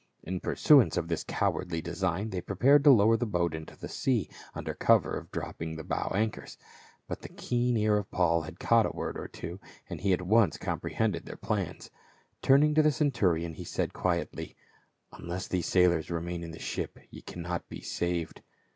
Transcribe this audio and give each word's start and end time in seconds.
In 0.23 0.39
pursuance 0.39 0.97
of 0.97 1.09
this 1.09 1.23
cowardly 1.23 1.79
design 1.79 2.31
they 2.31 2.41
prepared 2.41 2.83
to 2.85 2.89
lower 2.89 3.17
the 3.17 3.27
boat 3.27 3.53
into 3.53 3.75
the 3.77 3.87
sea, 3.87 4.31
under 4.55 4.73
cover 4.73 5.15
of 5.15 5.29
drop 5.29 5.59
ping 5.59 5.75
the 5.75 5.83
bow 5.83 6.11
anchors. 6.15 6.57
But 7.07 7.21
the 7.21 7.29
keen 7.29 7.77
ear 7.77 7.97
of 7.99 8.09
Paul 8.09 8.41
had 8.41 8.59
caught 8.59 8.87
a 8.87 8.95
word 8.95 9.15
or 9.15 9.27
two, 9.27 9.59
and 9.87 10.01
he 10.01 10.11
at 10.11 10.23
once 10.23 10.57
comprehended 10.57 11.27
their 11.27 11.37
plans. 11.37 11.91
Turning 12.41 12.73
to 12.73 12.81
the 12.81 12.91
centurion 12.91 13.53
he 13.53 13.63
said 13.63 13.93
quietly," 13.93 14.55
Unless 15.19 15.49
these 15.49 15.67
sailors 15.67 16.09
remain 16.09 16.41
in 16.43 16.49
the 16.49 16.57
ship, 16.57 16.97
ye 17.11 17.21
cannot 17.21 17.69
be 17.69 17.81
saved." 17.81 18.41